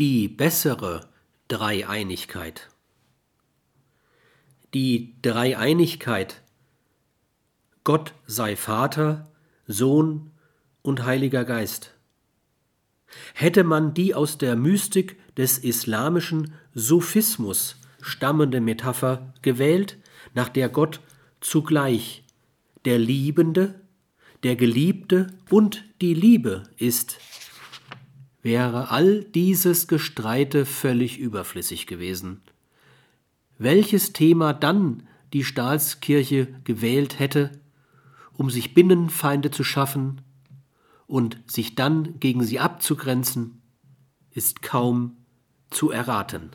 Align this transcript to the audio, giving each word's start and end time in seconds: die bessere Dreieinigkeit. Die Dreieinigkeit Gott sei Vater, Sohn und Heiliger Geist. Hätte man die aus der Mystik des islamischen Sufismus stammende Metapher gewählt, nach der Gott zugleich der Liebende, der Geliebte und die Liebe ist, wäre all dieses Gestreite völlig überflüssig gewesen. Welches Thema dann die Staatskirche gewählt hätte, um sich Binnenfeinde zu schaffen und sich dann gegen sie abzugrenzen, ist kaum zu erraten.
die 0.00 0.28
bessere 0.28 1.10
Dreieinigkeit. 1.48 2.70
Die 4.72 5.14
Dreieinigkeit 5.20 6.40
Gott 7.84 8.14
sei 8.26 8.56
Vater, 8.56 9.30
Sohn 9.66 10.30
und 10.80 11.04
Heiliger 11.04 11.44
Geist. 11.44 11.92
Hätte 13.34 13.62
man 13.62 13.92
die 13.92 14.14
aus 14.14 14.38
der 14.38 14.56
Mystik 14.56 15.18
des 15.36 15.58
islamischen 15.58 16.54
Sufismus 16.74 17.76
stammende 18.00 18.62
Metapher 18.62 19.34
gewählt, 19.42 19.98
nach 20.32 20.48
der 20.48 20.70
Gott 20.70 21.00
zugleich 21.42 22.24
der 22.86 22.98
Liebende, 22.98 23.78
der 24.44 24.56
Geliebte 24.56 25.26
und 25.50 25.84
die 26.00 26.14
Liebe 26.14 26.62
ist, 26.78 27.18
wäre 28.42 28.90
all 28.90 29.24
dieses 29.24 29.88
Gestreite 29.88 30.64
völlig 30.64 31.18
überflüssig 31.18 31.86
gewesen. 31.86 32.40
Welches 33.58 34.12
Thema 34.12 34.52
dann 34.52 35.02
die 35.32 35.44
Staatskirche 35.44 36.48
gewählt 36.64 37.18
hätte, 37.18 37.52
um 38.32 38.50
sich 38.50 38.74
Binnenfeinde 38.74 39.50
zu 39.50 39.64
schaffen 39.64 40.22
und 41.06 41.38
sich 41.46 41.74
dann 41.74 42.18
gegen 42.20 42.42
sie 42.42 42.58
abzugrenzen, 42.58 43.60
ist 44.30 44.62
kaum 44.62 45.16
zu 45.70 45.90
erraten. 45.90 46.50